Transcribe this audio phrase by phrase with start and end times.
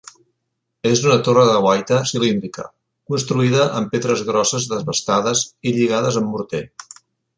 [0.91, 2.65] És una torre de guaita cilíndrica,
[3.13, 6.65] construïda amb pedres grosses desbastades i lligades amb morter.